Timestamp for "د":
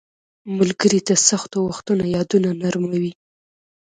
1.09-1.11